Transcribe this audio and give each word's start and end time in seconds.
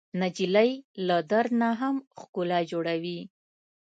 نجلۍ 0.21 0.71
له 1.07 1.17
درد 1.31 1.51
نه 1.61 1.69
هم 1.79 1.95
ښکلا 2.19 2.59
جوړوي. 2.71 3.19